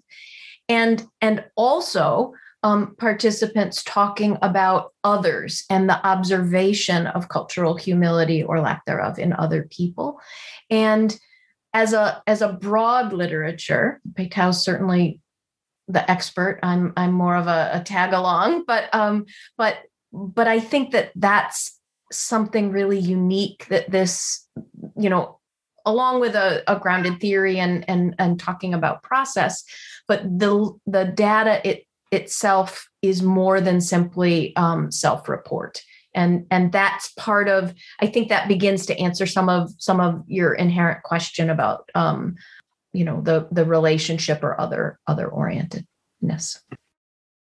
[0.68, 8.60] and and also um, participants talking about others and the observation of cultural humility or
[8.60, 10.20] lack thereof in other people.
[10.72, 11.16] And
[11.76, 15.20] as a as a broad literature, Peitao certainly
[15.88, 16.60] the expert.
[16.64, 19.26] I'm I'm more of a, a tag along, but um,
[19.58, 19.78] but
[20.12, 21.80] but I think that that's
[22.12, 24.48] something really unique that this
[24.98, 25.40] you know
[25.86, 29.64] along with a, a, grounded theory and and and talking about process
[30.08, 35.82] but the the data it itself is more than simply um, self-report
[36.14, 40.24] and and that's part of i think that begins to answer some of some of
[40.28, 42.36] your inherent question about um,
[42.96, 46.60] you know the the relationship or other other orientedness.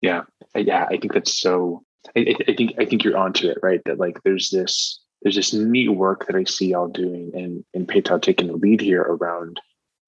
[0.00, 0.22] Yeah
[0.54, 1.82] yeah i think that's so
[2.16, 3.82] I, I think i think you're onto it right?
[3.84, 7.88] That like there's this there's this neat work that i see y'all doing and and
[7.88, 9.60] Peitao taking the lead here around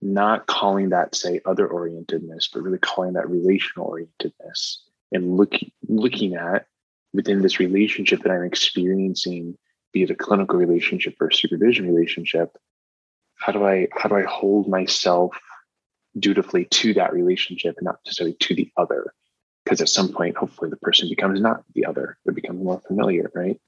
[0.03, 4.77] not calling that say other orientedness but really calling that relational orientedness
[5.12, 6.66] and looking looking at
[7.12, 9.57] within this relationship that i'm experiencing
[9.93, 12.57] be it a clinical relationship or a supervision relationship
[13.40, 15.37] how do i how do i hold myself
[16.18, 19.12] dutifully to that relationship and not necessarily to the other
[19.64, 23.31] because at some point hopefully the person becomes not the other they become more familiar
[23.35, 23.61] right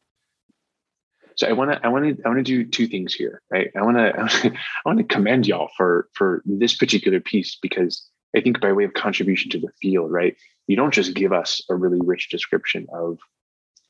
[1.36, 3.70] so I want to I want to I want to do two things here, right?
[3.76, 4.12] I want to
[4.54, 8.06] I want to commend y'all for for this particular piece because
[8.36, 10.36] I think by way of contribution to the field, right?
[10.66, 13.18] You don't just give us a really rich description of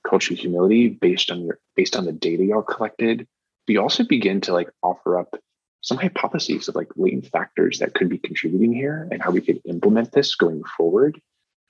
[0.06, 3.26] cultural humility based on your based on the data y'all collected,
[3.66, 5.36] but you also begin to like offer up
[5.82, 9.60] some hypotheses of like latent factors that could be contributing here and how we could
[9.64, 11.20] implement this going forward.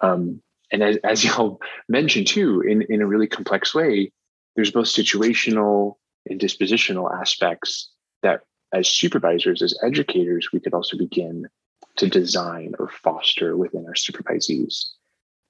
[0.00, 4.12] Um, and as, as y'all mentioned too, in, in a really complex way,
[4.54, 5.94] there's both situational
[6.28, 7.90] and dispositional aspects
[8.22, 11.48] that as supervisors, as educators, we could also begin
[11.96, 14.84] to design or foster within our supervisees.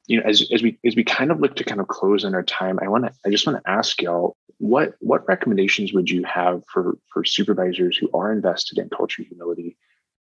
[0.07, 2.35] You know, as, as we as we kind of look to kind of close on
[2.35, 6.11] our time, I want to I just want to ask y'all what what recommendations would
[6.11, 9.77] you have for for supervisors who are invested in culture humility?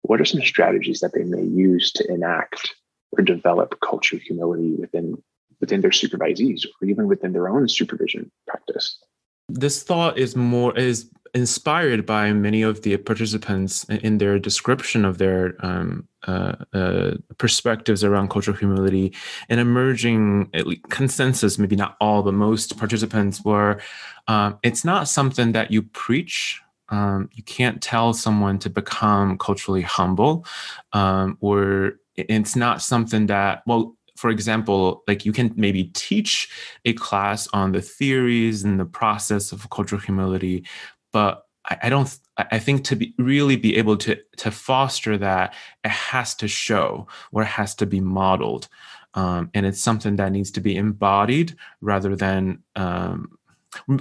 [0.03, 2.75] What are some strategies that they may use to enact
[3.17, 5.17] or develop culture humility within
[5.59, 8.99] within their supervisees or even within their own supervision practice.
[9.47, 15.17] This thought is more is inspired by many of the participants in their description of
[15.17, 17.04] their um, uh, uh,
[17.37, 19.13] perspectives around cultural humility.
[19.49, 20.51] An emerging
[20.89, 23.81] consensus, maybe not all, but most participants were
[24.27, 26.61] um, it's not something that you preach.
[26.89, 30.45] Um, you can't tell someone to become culturally humble,
[30.93, 36.47] um, or it's not something that, well, for example, like you can maybe teach
[36.85, 40.65] a class on the theories and the process of cultural humility,
[41.11, 42.17] but I, I don't.
[42.37, 45.53] I think to be really be able to to foster that,
[45.83, 48.67] it has to show or it has to be modeled,
[49.13, 53.37] um, and it's something that needs to be embodied rather than, um,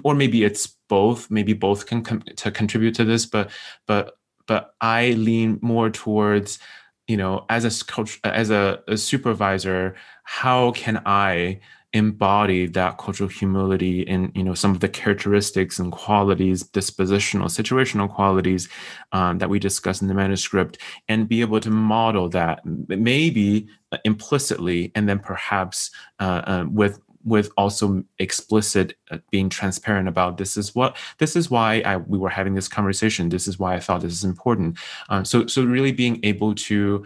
[0.03, 1.31] or maybe it's both.
[1.31, 3.51] Maybe both can com- to contribute to this, but
[3.87, 6.59] but but I lean more towards
[7.07, 9.95] you know as a coach as a, a supervisor
[10.25, 11.61] how can i
[11.95, 18.13] embody that cultural humility in you know some of the characteristics and qualities dispositional situational
[18.13, 18.69] qualities
[19.13, 20.77] um, that we discuss in the manuscript
[21.09, 23.67] and be able to model that maybe
[24.05, 30.57] implicitly and then perhaps uh, uh, with with also explicit uh, being transparent about this
[30.57, 33.31] is what this is why I, we were having this conversation.
[33.31, 34.79] This is why i thought this is important.
[35.09, 37.05] Um, so so really being able to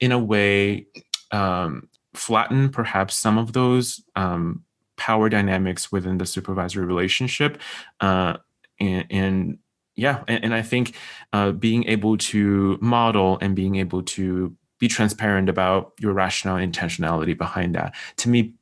[0.00, 0.86] in a way
[1.30, 4.64] um, flatten perhaps some of those um,
[4.96, 7.60] power dynamics within the supervisory relationship
[8.00, 8.36] uh,
[8.78, 9.58] and, and
[9.96, 10.94] yeah and, and, i think
[11.32, 17.36] uh, being able to model and being able to be transparent about your rationale intentionality
[17.36, 18.52] behind that to me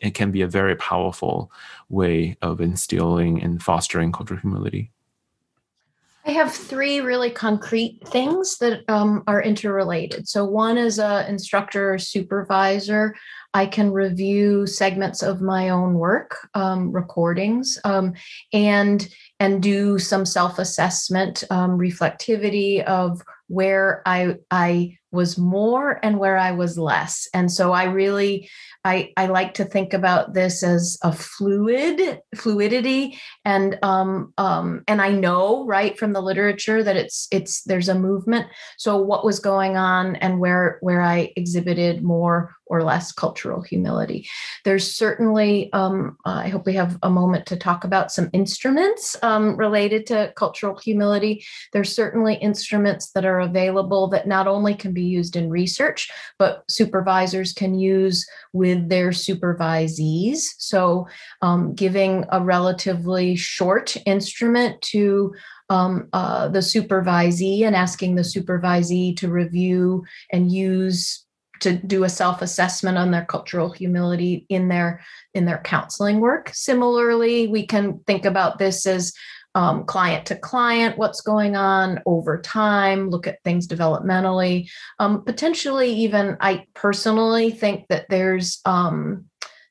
[0.00, 1.50] it can be a very powerful
[1.88, 4.90] way of instilling and fostering cultural humility
[6.26, 10.28] I have three really concrete things that um, are interrelated.
[10.28, 13.14] So, one is a instructor or supervisor.
[13.54, 18.14] I can review segments of my own work, um, recordings, um,
[18.52, 19.08] and
[19.38, 26.36] and do some self assessment, um, reflectivity of where I I was more and where
[26.36, 27.28] I was less.
[27.34, 28.50] And so I really
[28.86, 35.02] I, I like to think about this as a fluid fluidity and um, um, and
[35.02, 38.46] I know right from the literature that it's it's there's a movement.
[38.78, 44.28] So what was going on and where where I exhibited more or less cultural humility.
[44.64, 49.56] There's certainly um, I hope we have a moment to talk about some instruments um,
[49.56, 51.44] related to cultural humility.
[51.72, 56.64] There's certainly instruments that are available that not only can be used in research but
[56.68, 60.42] supervisors can use with with their supervisees.
[60.58, 61.08] So,
[61.42, 65.34] um, giving a relatively short instrument to
[65.68, 71.24] um, uh, the supervisee and asking the supervisee to review and use
[71.60, 75.00] to do a self-assessment on their cultural humility in their
[75.32, 79.14] in their counseling work similarly we can think about this as
[79.56, 84.68] um, client to client, what's going on over time, look at things developmentally.
[84.98, 89.24] Um, potentially, even I personally think that there's um,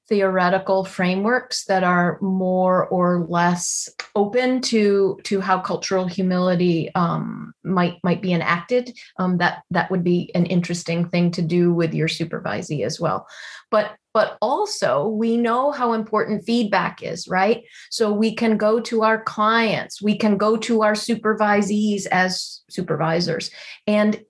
[0.08, 7.96] theoretical frameworks that are more or less open to to how cultural humility um, might
[8.04, 8.96] might be enacted.
[9.18, 13.28] Um, that that would be an interesting thing to do with your supervisee as well.
[13.72, 17.64] But but also we know how important feedback is, right?
[17.90, 23.50] So we can go to our clients, we can go to our supervisees as supervisors
[23.88, 24.22] and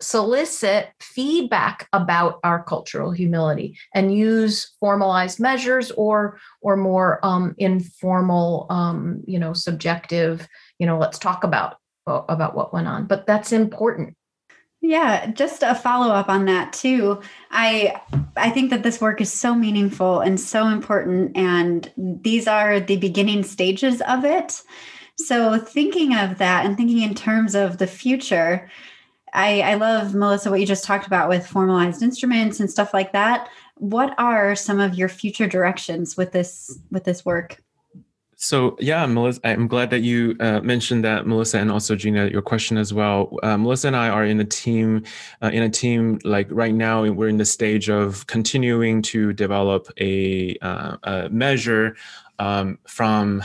[0.00, 8.66] solicit feedback about our cultural humility and use formalized measures or or more um, informal
[8.70, 10.48] um, you know subjective
[10.78, 11.76] you know let's talk about
[12.06, 14.16] about what went on but that's important
[14.82, 17.20] yeah, just a follow up on that too.
[17.50, 18.00] I
[18.36, 22.96] I think that this work is so meaningful and so important and these are the
[22.96, 24.62] beginning stages of it.
[25.18, 28.70] So thinking of that and thinking in terms of the future,
[29.32, 33.12] I I love Melissa what you just talked about with formalized instruments and stuff like
[33.12, 33.48] that.
[33.76, 37.62] What are some of your future directions with this with this work?
[38.42, 42.40] So yeah, Melissa, I'm glad that you uh, mentioned that, Melissa, and also Gina, your
[42.40, 43.36] question as well.
[43.42, 45.04] Uh, Melissa and I are in a team,
[45.42, 49.88] uh, in a team like right now, we're in the stage of continuing to develop
[50.00, 51.96] a, uh, a measure
[52.38, 53.42] um, from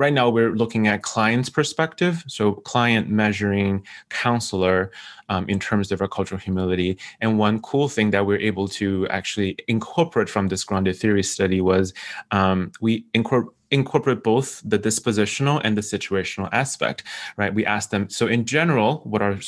[0.00, 2.24] right now we're looking at client's perspective.
[2.26, 4.90] So client measuring counselor
[5.28, 6.98] um, in terms of our cultural humility.
[7.20, 11.60] And one cool thing that we're able to actually incorporate from this grounded theory study
[11.60, 11.92] was
[12.30, 17.04] um, we incorporate incorporate both the dispositional and the situational aspect
[17.36, 17.54] right?
[17.54, 19.38] We ask them so in general what are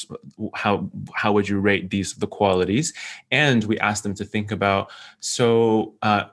[0.55, 2.92] how how would you rate these the qualities?
[3.32, 6.26] And we ask them to think about so uh,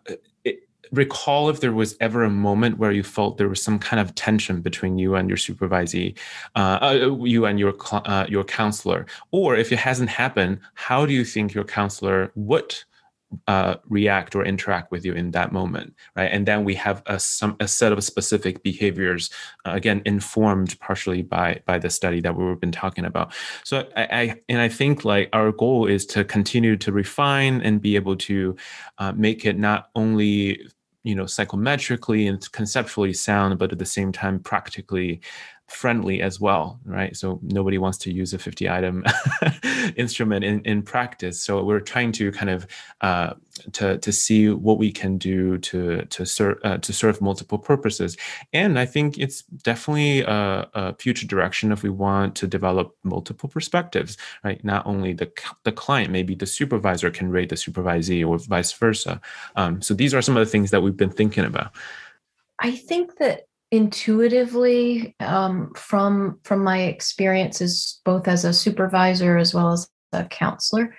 [0.91, 4.15] recall if there was ever a moment where you felt there was some kind of
[4.15, 6.17] tension between you and your supervisee,
[6.55, 11.13] uh, uh, you and your uh, your counselor, or if it hasn't happened, how do
[11.13, 12.75] you think your counselor would
[13.47, 16.31] uh, react or interact with you in that moment, right?
[16.31, 19.29] And then we have a some a set of specific behaviors,
[19.65, 23.31] uh, again informed partially by by the study that we've been talking about.
[23.63, 27.79] So I, I, and I think like our goal is to continue to refine and
[27.79, 28.55] be able to
[29.15, 30.67] make it not only
[31.03, 35.21] you know psychometrically and conceptually sound, but at the same time practically
[35.69, 37.15] friendly as well, right?
[37.15, 39.03] So nobody wants to use a 50 item
[39.95, 41.41] instrument in, in practice.
[41.41, 42.67] So we're trying to kind of
[43.01, 43.33] uh,
[43.73, 48.17] to to see what we can do to to serve uh, to serve multiple purposes.
[48.53, 53.49] And I think it's definitely a, a, future direction if we want to develop multiple
[53.49, 54.63] perspectives, right?
[54.63, 55.31] Not only the
[55.63, 59.21] the client, maybe the supervisor can rate the supervisee or vice versa.
[59.55, 61.71] Um, so these are some of the things that we've been thinking about.
[62.59, 69.71] I think that intuitively um, from from my experiences both as a supervisor as well
[69.71, 70.95] as a counselor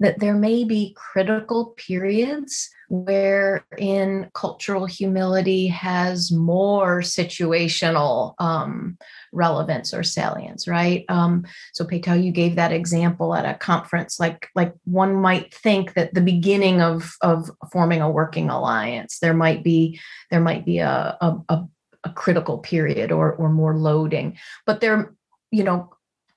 [0.00, 8.96] that there may be critical periods where in cultural humility has more situational um,
[9.32, 11.04] relevance or salience right?
[11.08, 15.94] Um, so Peitao, you gave that example at a conference like like one might think
[15.94, 20.00] that the beginning of of forming a working alliance there might be
[20.30, 21.64] there might be a, a, a
[22.04, 24.36] a critical period or or more loading.
[24.66, 25.14] But there
[25.50, 25.90] you know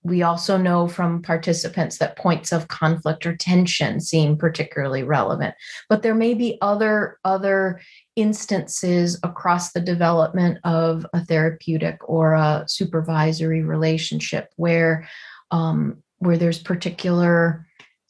[0.03, 5.53] we also know from participants that points of conflict or tension seem particularly relevant.
[5.89, 7.81] But there may be other other
[8.15, 15.07] instances across the development of a therapeutic or a supervisory relationship where
[15.51, 17.67] um, where there's particular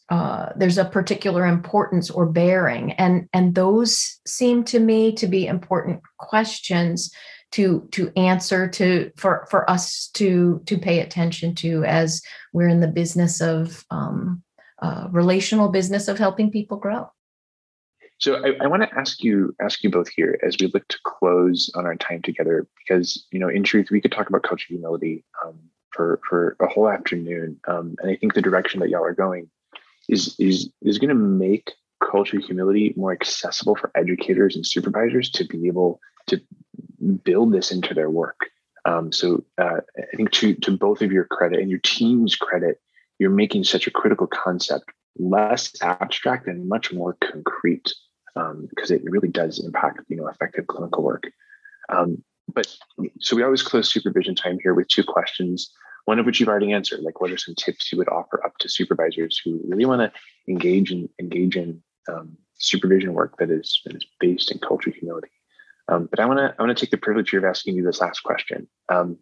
[0.09, 2.93] uh, there's a particular importance or bearing.
[2.93, 7.13] And and those seem to me to be important questions
[7.51, 12.21] to to answer to for for us to to pay attention to as
[12.53, 14.41] we're in the business of um,
[14.81, 17.09] uh, relational business of helping people grow.
[18.17, 20.97] So I, I want to ask you ask you both here as we look to
[21.03, 24.67] close on our time together because you know in truth we could talk about culture
[24.69, 29.03] humility um, for for a whole afternoon um, and I think the direction that y'all
[29.03, 29.49] are going
[30.07, 35.43] is is is going to make culture humility more accessible for educators and supervisors to
[35.45, 36.39] be able to
[37.23, 38.49] build this into their work.
[38.85, 42.79] Um, so uh, I think to to both of your credit and your team's credit,
[43.19, 47.93] you're making such a critical concept less abstract and much more concrete
[48.33, 51.31] because um, it really does impact you know effective clinical work.
[51.89, 52.23] Um,
[52.53, 52.67] but
[53.19, 55.71] so we always close supervision time here with two questions.
[56.05, 58.57] One of which you've already answered, like what are some tips you would offer up
[58.59, 60.11] to supervisors who really want to
[60.49, 65.29] engage in engage in um, supervision work that is that is based in culture humility.
[65.91, 67.99] Um, but I want to I want to take the privilege of asking you this
[67.99, 68.67] last question.
[68.89, 69.17] Um,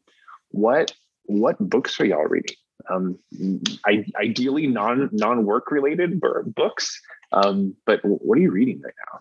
[0.51, 0.93] what
[1.23, 2.55] what books are y'all reading?
[2.89, 3.17] Um,
[3.85, 6.21] I, ideally non non work related
[6.55, 7.01] books.
[7.31, 9.19] Um, but what are you reading right now?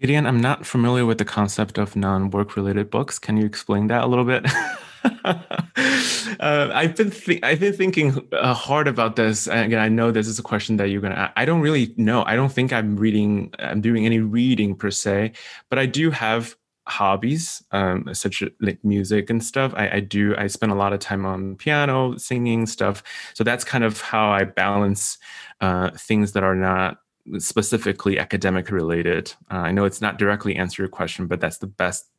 [0.00, 3.18] Gideon, I'm not familiar with the concept of non work related books.
[3.18, 4.46] Can you explain that a little bit?
[5.24, 9.46] uh, I've been th- I've been thinking uh, hard about this.
[9.46, 11.30] Again, I know this is a question that you're gonna.
[11.36, 12.24] I don't really know.
[12.24, 13.52] I don't think I'm reading.
[13.58, 15.32] I'm doing any reading per se,
[15.68, 16.56] but I do have
[16.90, 19.72] hobbies um, such like music and stuff.
[19.76, 23.02] I, I, do i spend a lot of time on piano singing stuff.
[23.34, 25.18] So that's kind of how i balance
[25.60, 26.98] uh, things that are not
[27.38, 29.32] specifically academic related.
[29.50, 32.10] Uh, i know it's not directly answer your question but that's the best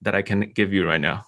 [0.00, 1.24] that i can give you right now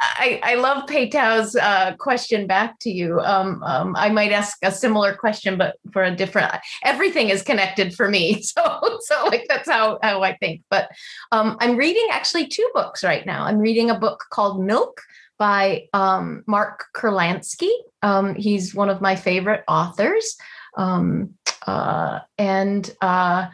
[0.00, 3.18] I, I love Peitao's uh, question back to you.
[3.20, 6.52] Um, um, I might ask a similar question, but for a different.
[6.84, 10.62] Everything is connected for me, so so like that's how how I think.
[10.70, 10.90] But
[11.32, 13.44] um, I'm reading actually two books right now.
[13.44, 15.00] I'm reading a book called Milk
[15.36, 17.70] by um, Mark Kurlansky.
[18.02, 20.36] Um, he's one of my favorite authors,
[20.76, 21.34] um,
[21.66, 23.48] uh, and uh,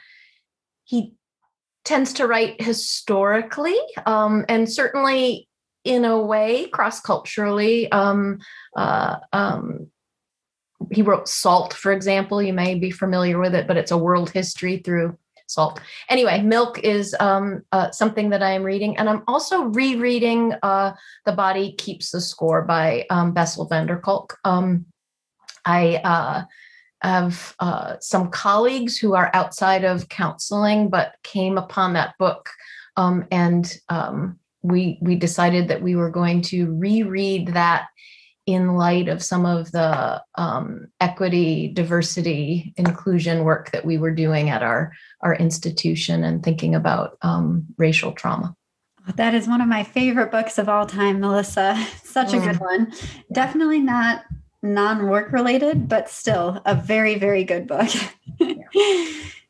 [0.85, 1.15] he
[1.85, 5.49] tends to write historically, and certainly
[5.85, 7.91] in a way cross culturally.
[7.93, 8.41] Um,
[8.77, 9.89] uh, um,
[10.91, 12.43] he wrote Salt, for example.
[12.43, 15.17] You may be familiar with it, but it's a world history through
[15.47, 15.81] salt.
[16.09, 20.93] Anyway, Milk is um, uh, something that I am reading, and I'm also rereading uh,
[21.27, 24.39] "The Body Keeps the Score" by um, Bessel van der Kolk.
[24.45, 24.87] Um,
[25.65, 26.45] I uh,
[27.01, 32.51] have uh, some colleagues who are outside of counseling, but came upon that book
[32.97, 37.87] um, and um, we we decided that we were going to reread that
[38.47, 44.51] in light of some of the um, equity, diversity, inclusion work that we were doing
[44.51, 44.93] at our,
[45.23, 48.55] our institution and thinking about um, racial trauma.
[49.17, 51.83] That is one of my favorite books of all time, Melissa.
[52.05, 52.61] Such a good mm.
[52.61, 52.93] one.
[53.33, 54.25] Definitely not
[54.63, 57.91] non work related, but still a very, very good book.
[58.39, 58.57] Yeah.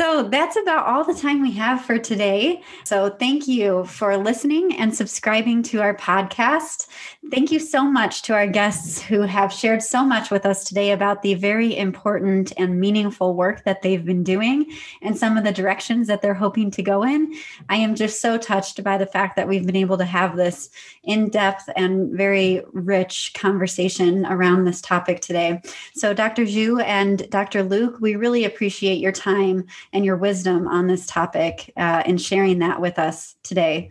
[0.00, 2.62] So that's about all the time we have for today.
[2.84, 6.86] So thank you for listening and subscribing to our podcast.
[7.30, 10.92] Thank you so much to our guests who have shared so much with us today
[10.92, 14.72] about the very important and meaningful work that they've been doing
[15.02, 17.34] and some of the directions that they're hoping to go in.
[17.68, 20.70] I am just so touched by the fact that we've been able to have this
[21.04, 25.60] in depth and very rich conversation around this topic today.
[25.92, 26.44] So, Dr.
[26.44, 27.62] Zhu and Dr.
[27.62, 32.60] Luke, we really appreciate your time and your wisdom on this topic uh, and sharing
[32.60, 33.90] that with us today.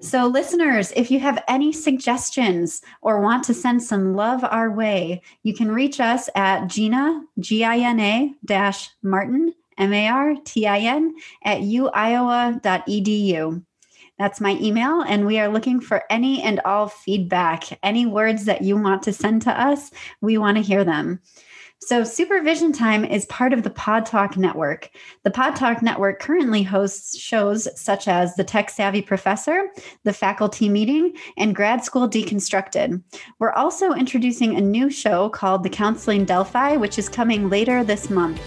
[0.00, 5.22] So, listeners, if you have any suggestions or want to send some love our way,
[5.42, 10.34] you can reach us at Gina, G I N A dash Martin, M A R
[10.44, 13.64] T I N, at uiowa.edu.
[14.18, 17.64] That's my email, and we are looking for any and all feedback.
[17.82, 19.90] Any words that you want to send to us,
[20.20, 21.20] we want to hear them.
[21.80, 24.90] So, Supervision Time is part of the PodTalk Network.
[25.22, 29.68] The PodTalk Network currently hosts shows such as The Tech Savvy Professor,
[30.02, 33.00] The Faculty Meeting, and Grad School Deconstructed.
[33.38, 38.10] We're also introducing a new show called The Counseling Delphi, which is coming later this
[38.10, 38.40] month.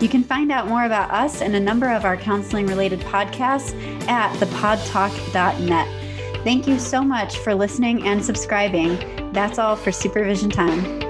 [0.00, 3.74] You can find out more about us and a number of our counseling related podcasts
[4.06, 6.44] at thepodtalk.net.
[6.44, 9.32] Thank you so much for listening and subscribing.
[9.32, 11.05] That's all for Supervision Time.